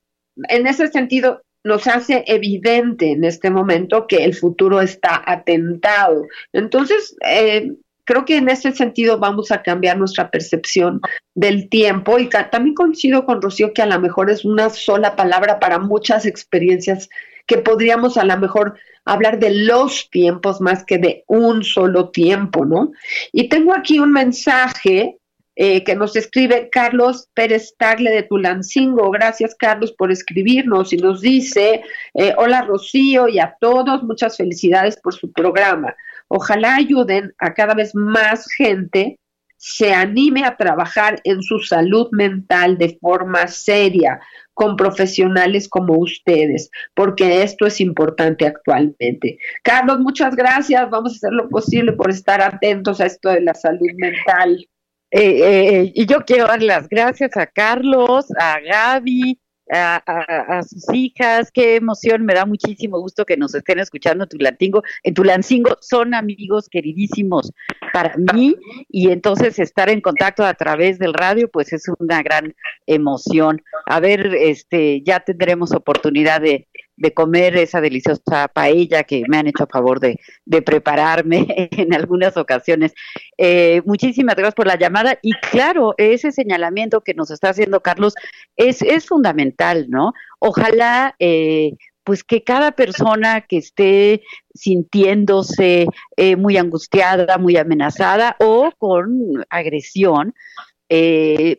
[0.49, 6.27] en ese sentido, nos hace evidente en este momento que el futuro está atentado.
[6.51, 7.71] Entonces, eh,
[8.05, 11.01] creo que en ese sentido vamos a cambiar nuestra percepción
[11.35, 15.59] del tiempo y también coincido con Rocío que a lo mejor es una sola palabra
[15.59, 17.09] para muchas experiencias
[17.45, 22.65] que podríamos a lo mejor hablar de los tiempos más que de un solo tiempo,
[22.65, 22.91] ¿no?
[23.31, 25.17] Y tengo aquí un mensaje
[25.55, 29.11] eh, que nos escribe Carlos Pérez Tagle de Tulancingo.
[29.11, 31.83] Gracias, Carlos, por escribirnos y nos dice,
[32.15, 35.95] eh, hola Rocío y a todos, muchas felicidades por su programa.
[36.27, 39.19] Ojalá ayuden a cada vez más gente
[39.65, 44.19] se anime a trabajar en su salud mental de forma seria,
[44.53, 49.39] con profesionales como ustedes, porque esto es importante actualmente.
[49.63, 50.89] Carlos, muchas gracias.
[50.89, 54.67] Vamos a hacer lo posible por estar atentos a esto de la salud mental.
[55.11, 59.39] Eh, eh, y yo quiero dar las gracias a Carlos, a Gaby,
[59.73, 64.83] a, sus hijas, qué emoción, me da muchísimo gusto que nos estén escuchando en Tulancingo,
[65.03, 67.51] en Tulancingo son amigos queridísimos
[67.91, 68.55] para mí
[68.89, 72.55] y entonces estar en contacto a través del radio pues es una gran
[72.85, 73.61] emoción.
[73.85, 79.47] A ver, este ya tendremos oportunidad de, de comer esa deliciosa paella que me han
[79.47, 80.19] hecho a favor de,
[80.61, 82.93] prepararme en algunas ocasiones.
[83.37, 88.13] Eh, muchísimas gracias por la llamada y claro, ese señalamiento que nos está haciendo Carlos
[88.55, 90.13] es, es fundamental, ¿no?
[90.39, 98.71] Ojalá eh, pues que cada persona que esté sintiéndose eh, muy angustiada, muy amenazada o
[98.77, 100.33] con agresión,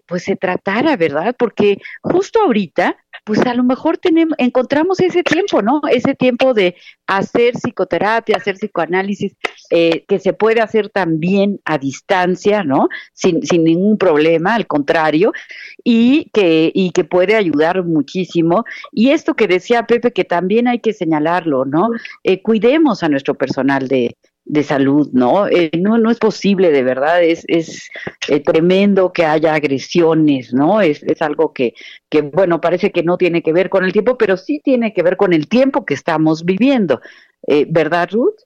[0.07, 1.35] pues se tratara, ¿verdad?
[1.39, 5.81] Porque justo ahorita pues a lo mejor tenemos, encontramos ese tiempo, ¿no?
[5.91, 9.35] Ese tiempo de hacer psicoterapia, hacer psicoanálisis,
[9.71, 12.89] eh, que se puede hacer también a distancia, ¿no?
[13.15, 15.33] Sin, sin ningún problema, al contrario,
[15.83, 18.65] y que, y que puede ayudar muchísimo.
[18.93, 21.89] Y esto que decía Pepe, que también hay que señalarlo, ¿no?
[22.25, 25.49] Eh, cuidemos a nuestro personal de, de salud, ¿no?
[25.49, 27.91] Eh, no, no es posible, de verdad, es, es
[28.29, 30.81] eh, tremendo que haya agresiones, ¿no?
[30.81, 31.75] Es, es algo que,
[32.11, 35.03] que, bueno, parece que no tiene que ver con el tiempo, pero sí tiene que
[35.03, 37.01] ver con el tiempo que estamos viviendo,
[37.47, 38.37] eh, ¿verdad, Ruth?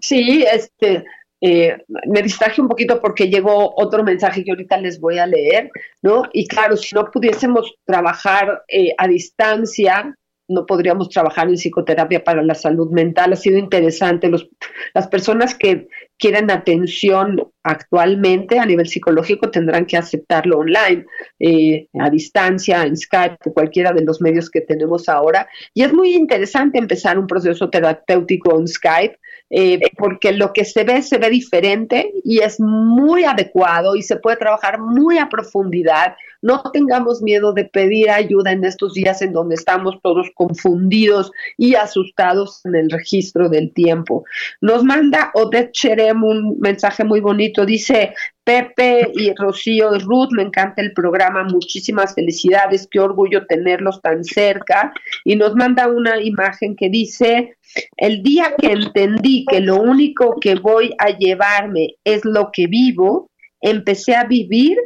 [0.00, 1.04] Sí, este,
[1.40, 5.70] me distraje un poquito porque llegó otro mensaje que ahorita les voy a leer,
[6.02, 6.24] ¿no?
[6.32, 8.64] Y claro, si no pudiésemos trabajar
[8.98, 10.16] a distancia,
[10.48, 13.32] no podríamos trabajar en psicoterapia para la salud mental.
[13.32, 14.28] Ha sido interesante.
[14.28, 14.48] Los,
[14.92, 21.06] las personas que quieren atención actualmente a nivel psicológico tendrán que aceptarlo online,
[21.38, 25.48] eh, a distancia, en Skype o cualquiera de los medios que tenemos ahora.
[25.72, 29.18] Y es muy interesante empezar un proceso terapéutico en Skype.
[29.56, 34.16] Eh, porque lo que se ve se ve diferente y es muy adecuado y se
[34.16, 39.32] puede trabajar muy a profundidad no tengamos miedo de pedir ayuda en estos días en
[39.32, 44.24] donde estamos todos confundidos y asustados en el registro del tiempo.
[44.60, 47.64] Nos manda Odette Cherem un mensaje muy bonito.
[47.64, 48.12] Dice,
[48.44, 54.22] Pepe y Rocío y Ruth, me encanta el programa, muchísimas felicidades, qué orgullo tenerlos tan
[54.22, 54.92] cerca.
[55.24, 57.56] Y nos manda una imagen que dice,
[57.96, 63.30] el día que entendí que lo único que voy a llevarme es lo que vivo,
[63.62, 64.76] empecé a vivir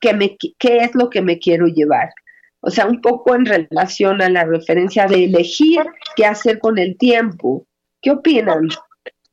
[0.00, 2.10] qué, es lo que me quiero llevar.
[2.60, 5.80] O sea, un poco en relación a la referencia de elegir
[6.16, 7.66] qué hacer con el tiempo.
[8.00, 8.68] ¿Qué opinan?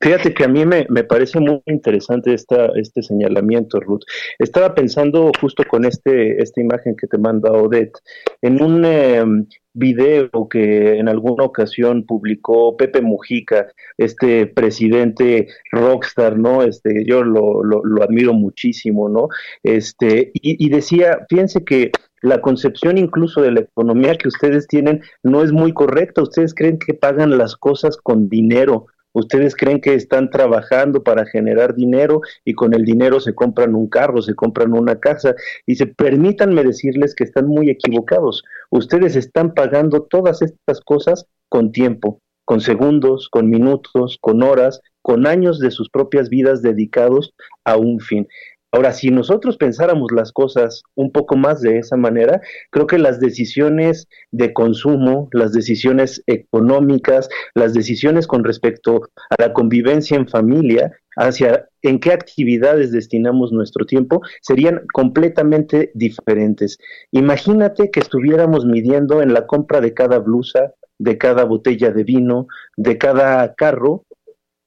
[0.00, 4.02] Fíjate que a mí me, me parece muy interesante esta, este señalamiento, Ruth.
[4.38, 7.98] Estaba pensando justo con este, esta imagen que te manda Odette,
[8.42, 16.62] en un em, video que en alguna ocasión publicó Pepe Mujica, este presidente rockstar, ¿no?
[16.62, 19.28] Este, yo lo, lo, lo admiro muchísimo, ¿no?
[19.62, 21.90] Este, y, y decía, fíjense que
[22.22, 26.22] la concepción incluso de la economía que ustedes tienen no es muy correcta.
[26.22, 28.86] Ustedes creen que pagan las cosas con dinero,
[29.16, 33.88] Ustedes creen que están trabajando para generar dinero y con el dinero se compran un
[33.88, 35.34] carro, se compran una casa.
[35.66, 38.44] Se permítanme decirles que están muy equivocados.
[38.68, 45.26] Ustedes están pagando todas estas cosas con tiempo, con segundos, con minutos, con horas, con
[45.26, 47.32] años de sus propias vidas dedicados
[47.64, 48.28] a un fin.
[48.72, 52.40] Ahora, si nosotros pensáramos las cosas un poco más de esa manera,
[52.70, 59.52] creo que las decisiones de consumo, las decisiones económicas, las decisiones con respecto a la
[59.52, 66.76] convivencia en familia, hacia en qué actividades destinamos nuestro tiempo, serían completamente diferentes.
[67.12, 72.46] Imagínate que estuviéramos midiendo en la compra de cada blusa, de cada botella de vino,
[72.76, 74.04] de cada carro,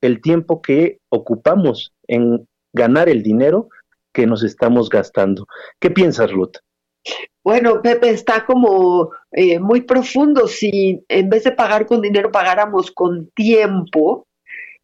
[0.01, 3.69] el tiempo que ocupamos en ganar el dinero
[4.19, 5.47] que nos estamos gastando.
[5.79, 6.57] ¿Qué piensas, Ruth?
[7.43, 10.47] Bueno, Pepe, está como eh, muy profundo.
[10.47, 14.27] Si en vez de pagar con dinero pagáramos con tiempo,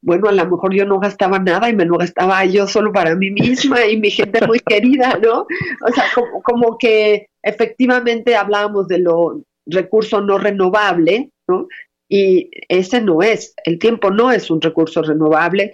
[0.02, 3.16] bueno, a lo mejor yo no gastaba nada y me lo gastaba yo solo para
[3.16, 5.42] mí misma y mi gente muy querida, ¿no?
[5.86, 11.68] O sea, como, como que efectivamente hablábamos de lo recurso no renovable, ¿no?
[12.08, 15.74] y ese no es, el tiempo no es un recurso renovable,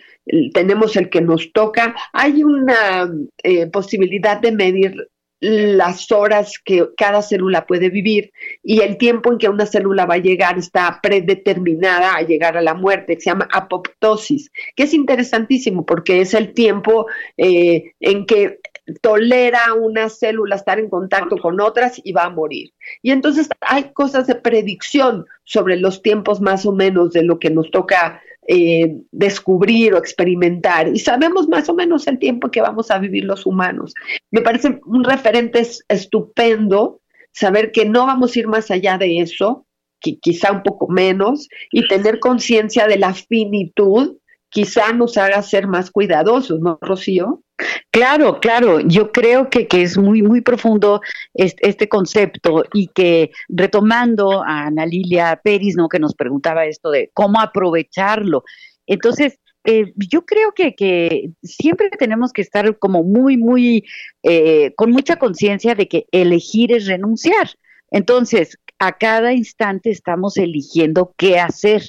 [0.53, 1.95] tenemos el que nos toca.
[2.13, 3.11] Hay una
[3.43, 4.95] eh, posibilidad de medir
[5.41, 10.13] las horas que cada célula puede vivir y el tiempo en que una célula va
[10.15, 14.93] a llegar está predeterminada a llegar a la muerte, que se llama apoptosis, que es
[14.93, 17.07] interesantísimo porque es el tiempo
[17.38, 18.59] eh, en que
[19.01, 22.74] tolera una célula estar en contacto con otras y va a morir.
[23.01, 27.49] Y entonces hay cosas de predicción sobre los tiempos más o menos de lo que
[27.49, 32.89] nos toca eh, descubrir o experimentar y sabemos más o menos el tiempo que vamos
[32.89, 33.94] a vivir los humanos.
[34.32, 39.66] Me parece un referente estupendo saber que no vamos a ir más allá de eso,
[40.00, 44.18] que quizá un poco menos, y tener conciencia de la finitud
[44.50, 47.42] quizá nos haga ser más cuidadosos, ¿no, Rocío?
[47.91, 51.01] Claro, claro, yo creo que, que es muy, muy profundo
[51.34, 55.89] este, este, concepto y que retomando a Ana Lilia Pérez, ¿no?
[55.89, 58.43] que nos preguntaba esto de cómo aprovecharlo.
[58.88, 63.86] Entonces, eh, yo creo que, que, siempre tenemos que estar como muy, muy,
[64.24, 67.49] eh, con mucha conciencia de que elegir es renunciar.
[67.91, 71.84] Entonces, a cada instante estamos eligiendo qué hacer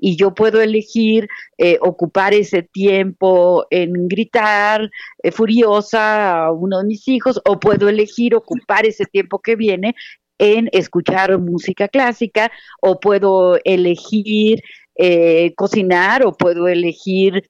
[0.00, 1.28] y yo puedo elegir
[1.58, 4.90] eh, ocupar ese tiempo en gritar
[5.22, 9.94] eh, furiosa a uno de mis hijos o puedo elegir ocupar ese tiempo que viene
[10.38, 14.62] en escuchar música clásica o puedo elegir
[14.96, 17.48] eh, cocinar o puedo elegir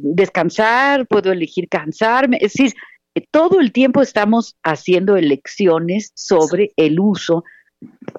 [0.00, 2.38] descansar, puedo elegir cansarme.
[2.40, 2.72] Es decir,
[3.30, 7.44] todo el tiempo estamos haciendo elecciones sobre el uso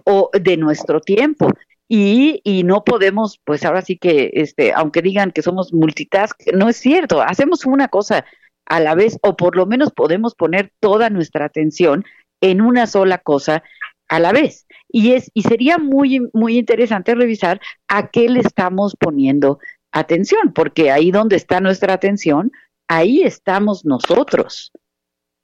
[0.04, 1.50] o de nuestro tiempo
[1.88, 6.70] y, y no podemos, pues ahora sí que, este, aunque digan que somos multitask, no
[6.70, 8.26] es cierto, hacemos una cosa
[8.66, 12.04] a la vez o por lo menos podemos poner toda nuestra atención
[12.42, 13.64] en una sola cosa
[14.08, 14.66] a la vez.
[14.90, 19.60] Y es y sería muy muy interesante revisar a qué le estamos poniendo
[19.92, 22.52] atención, porque ahí donde está nuestra atención,
[22.88, 24.72] ahí estamos nosotros.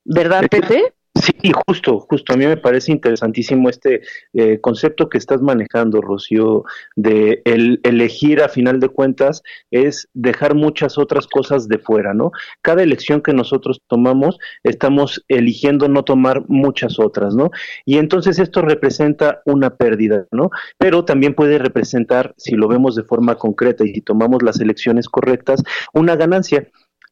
[0.03, 0.93] ¿Verdad, Pepe?
[1.13, 2.33] Sí, justo, justo.
[2.33, 4.01] A mí me parece interesantísimo este
[4.33, 6.63] eh, concepto que estás manejando, Rocío,
[6.95, 12.31] de el elegir a final de cuentas es dejar muchas otras cosas de fuera, ¿no?
[12.61, 17.51] Cada elección que nosotros tomamos, estamos eligiendo no tomar muchas otras, ¿no?
[17.85, 20.49] Y entonces esto representa una pérdida, ¿no?
[20.77, 25.09] Pero también puede representar, si lo vemos de forma concreta y si tomamos las elecciones
[25.09, 25.61] correctas,
[25.93, 26.69] una ganancia.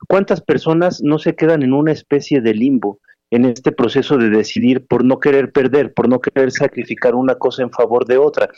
[0.07, 3.01] ¿Cuántas personas no se quedan en una especie de limbo?
[3.31, 7.63] En este proceso de decidir por no querer perder, por no querer sacrificar una cosa
[7.63, 8.49] en favor de otra.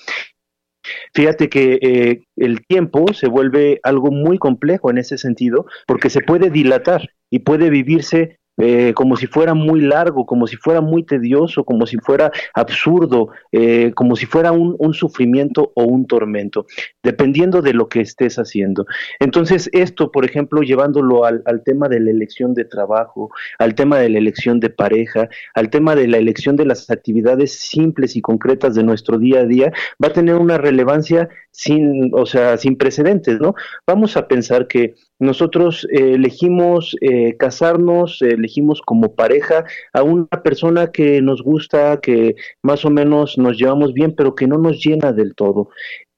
[1.14, 6.22] Fíjate que eh, el tiempo se vuelve algo muy complejo en ese sentido, porque se
[6.22, 11.04] puede dilatar y puede vivirse eh, como si fuera muy largo, como si fuera muy
[11.04, 16.68] tedioso, como si fuera absurdo, eh, como si fuera un, un, sufrimiento o un tormento,
[17.02, 18.86] dependiendo de lo que estés haciendo.
[19.20, 23.98] Entonces, esto, por ejemplo, llevándolo al, al tema de la elección de trabajo, al tema
[23.98, 28.22] de la elección de pareja, al tema de la elección de las actividades simples y
[28.22, 32.78] concretas de nuestro día a día, va a tener una relevancia sin, o sea, sin
[32.78, 33.54] precedentes, ¿no?
[33.86, 40.92] Vamos a pensar que nosotros eh, elegimos eh, casarnos, elegimos como pareja a una persona
[40.92, 45.14] que nos gusta, que más o menos nos llevamos bien, pero que no nos llena
[45.14, 45.70] del todo.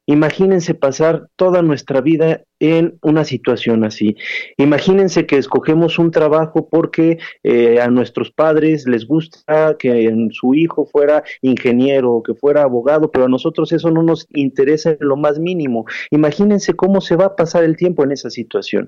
[0.05, 4.15] Imagínense pasar toda nuestra vida en una situación así.
[4.57, 10.85] Imagínense que escogemos un trabajo porque eh, a nuestros padres les gusta que su hijo
[10.85, 15.15] fuera ingeniero o que fuera abogado, pero a nosotros eso no nos interesa en lo
[15.15, 15.85] más mínimo.
[16.11, 18.87] Imagínense cómo se va a pasar el tiempo en esa situación.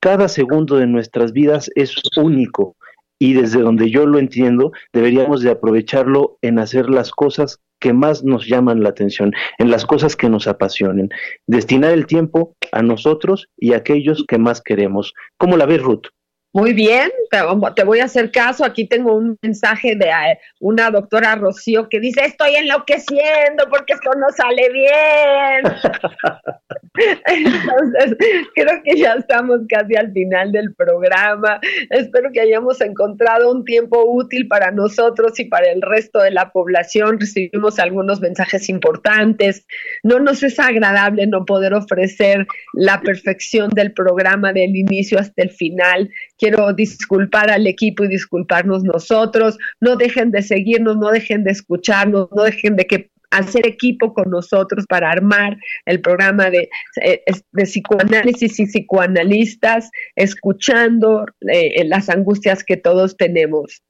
[0.00, 2.76] Cada segundo de nuestras vidas es único
[3.18, 8.24] y desde donde yo lo entiendo, deberíamos de aprovecharlo en hacer las cosas que más
[8.24, 11.10] nos llaman la atención, en las cosas que nos apasionen.
[11.46, 15.12] Destinar el tiempo a nosotros y a aquellos que más queremos.
[15.36, 16.06] ¿Cómo la ves, Ruth?
[16.54, 17.10] Muy bien,
[17.74, 18.64] te, voy a hacer caso.
[18.64, 24.10] Aquí tengo un mensaje de eh, una doctora Rocío que dice, estoy enloqueciendo porque esto
[24.16, 25.64] no sale bien.
[27.26, 28.16] Entonces,
[28.54, 31.58] creo que ya estamos casi al final del programa.
[31.90, 36.52] Espero que hayamos encontrado un tiempo útil para nosotros y para el resto de la
[36.52, 37.18] población.
[37.18, 39.66] Recibimos algunos mensajes importantes.
[40.04, 45.50] No nos es agradable no poder ofrecer la perfección del programa del inicio hasta el
[45.50, 46.08] final
[46.44, 49.56] quiero disculpar al equipo y disculparnos nosotros.
[49.80, 54.30] No dejen de seguirnos, no dejen de escucharnos, no dejen de que hacer equipo con
[54.30, 56.68] nosotros para armar el programa de,
[57.02, 63.82] eh, de psicoanálisis y psicoanalistas, escuchando eh, las angustias que todos tenemos.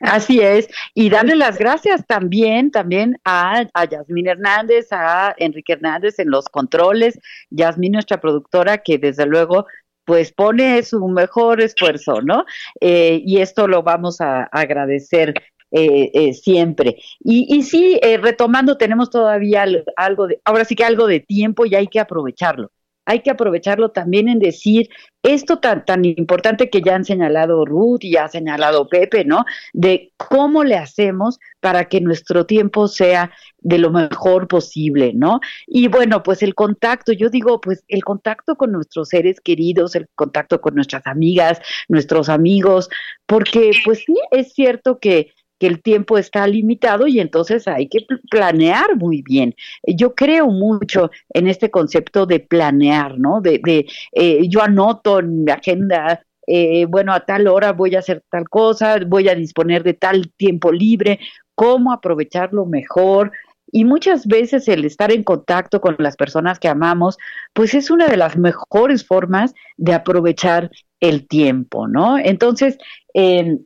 [0.00, 6.30] Así es, y darle las gracias también, también a, a Hernández, a Enrique Hernández en
[6.30, 7.18] los controles,
[7.50, 9.66] Yasmín nuestra productora que desde luego
[10.08, 12.46] pues pone su mejor esfuerzo, ¿no?
[12.80, 15.34] Eh, y esto lo vamos a agradecer
[15.70, 16.96] eh, eh, siempre.
[17.20, 19.66] Y, y sí, retomando, tenemos todavía
[19.98, 22.70] algo de, ahora sí que algo de tiempo y hay que aprovecharlo
[23.08, 24.90] hay que aprovecharlo también en decir
[25.22, 29.46] esto tan, tan importante que ya han señalado Ruth y ha señalado Pepe, ¿no?
[29.72, 35.40] De cómo le hacemos para que nuestro tiempo sea de lo mejor posible, ¿no?
[35.66, 40.06] Y bueno, pues el contacto, yo digo, pues el contacto con nuestros seres queridos, el
[40.14, 42.90] contacto con nuestras amigas, nuestros amigos,
[43.24, 48.06] porque pues sí, es cierto que que el tiempo está limitado y entonces hay que
[48.30, 49.54] planear muy bien.
[49.86, 53.40] Yo creo mucho en este concepto de planear, ¿no?
[53.40, 58.00] De, de eh, yo anoto en mi agenda, eh, bueno, a tal hora voy a
[58.00, 61.18] hacer tal cosa, voy a disponer de tal tiempo libre,
[61.54, 63.32] cómo aprovecharlo mejor.
[63.70, 67.18] Y muchas veces el estar en contacto con las personas que amamos,
[67.52, 72.16] pues es una de las mejores formas de aprovechar el tiempo, ¿no?
[72.18, 72.78] Entonces,
[73.12, 73.58] eh,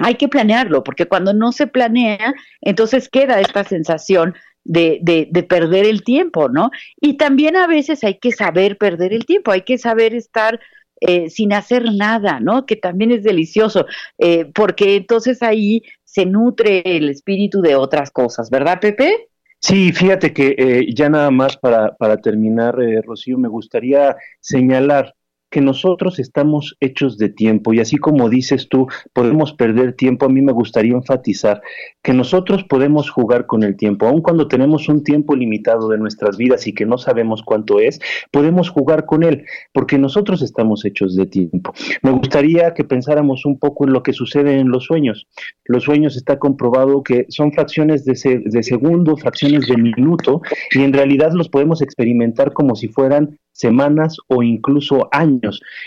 [0.00, 4.34] hay que planearlo, porque cuando no se planea, entonces queda esta sensación
[4.64, 6.70] de, de, perder el tiempo, ¿no?
[7.00, 10.60] Y también a veces hay que saber perder el tiempo, hay que saber estar
[11.00, 12.66] eh, sin hacer nada, ¿no?
[12.66, 13.86] Que también es delicioso,
[14.18, 19.28] eh, porque entonces ahí se nutre el espíritu de otras cosas, ¿verdad, Pepe?
[19.58, 25.14] Sí, fíjate que eh, ya nada más para, para terminar, Rocío, me gustaría señalar
[25.50, 30.28] que nosotros estamos hechos de tiempo y así como dices tú, podemos perder tiempo, a
[30.28, 31.60] mí me gustaría enfatizar
[32.02, 36.36] que nosotros podemos jugar con el tiempo, aun cuando tenemos un tiempo limitado de nuestras
[36.36, 41.16] vidas y que no sabemos cuánto es, podemos jugar con él, porque nosotros estamos hechos
[41.16, 41.72] de tiempo.
[42.02, 45.26] Me gustaría que pensáramos un poco en lo que sucede en los sueños.
[45.64, 50.42] Los sueños está comprobado que son fracciones de, de segundo, fracciones de minuto,
[50.72, 55.39] y en realidad los podemos experimentar como si fueran semanas o incluso años.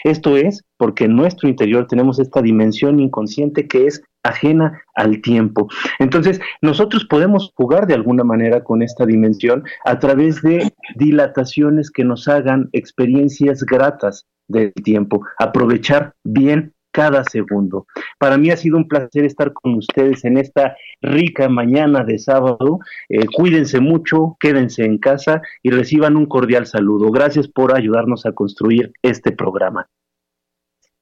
[0.03, 5.67] Esto es porque en nuestro interior tenemos esta dimensión inconsciente que es ajena al tiempo.
[5.99, 12.05] Entonces, nosotros podemos jugar de alguna manera con esta dimensión a través de dilataciones que
[12.05, 17.87] nos hagan experiencias gratas del tiempo, aprovechar bien cada segundo.
[18.19, 22.79] Para mí ha sido un placer estar con ustedes en esta rica mañana de sábado.
[23.09, 27.11] Eh, cuídense mucho, quédense en casa y reciban un cordial saludo.
[27.11, 29.89] Gracias por ayudarnos a construir este programa.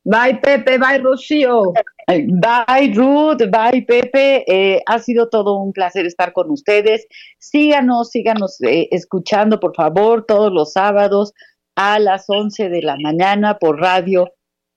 [0.03, 1.73] Bye Pepe, bye Rocío.
[2.07, 4.43] Bye Ruth, bye Pepe.
[4.47, 7.05] Eh, ha sido todo un placer estar con ustedes.
[7.37, 11.33] Síganos, síganos eh, escuchando por favor todos los sábados
[11.75, 14.31] a las 11 de la mañana por radio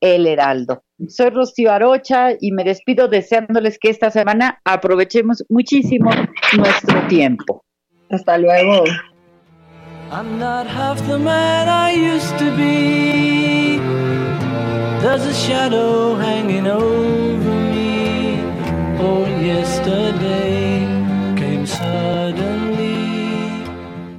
[0.04, 0.84] El Heraldo.
[1.08, 6.10] Soy Rocío Arocha y me despido deseándoles que esta semana aprovechemos muchísimo
[6.58, 7.64] nuestro tiempo.
[8.10, 8.84] Hasta luego.
[10.12, 13.78] I'm not half the man I used to be.
[15.00, 18.40] There's a shadow hanging over me.
[19.00, 20.86] Oh, yesterday
[21.34, 22.94] came suddenly.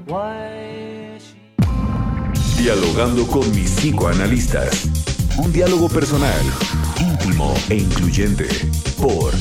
[0.08, 5.05] Why she Dialogando con mis psicoanalistas.
[5.38, 6.46] Un diálogo personal,
[7.00, 8.48] íntimo e incluyente.
[8.98, 9.34] Por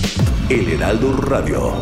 [0.49, 1.73] El Heraldo Radio.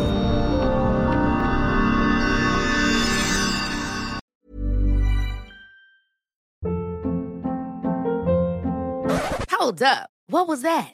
[9.49, 10.09] Hold up.
[10.27, 10.93] What was that?